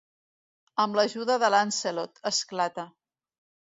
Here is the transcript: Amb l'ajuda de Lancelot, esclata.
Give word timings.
Amb 0.85 0.97
l'ajuda 1.01 1.37
de 1.45 1.53
Lancelot, 1.59 2.25
esclata. 2.35 2.91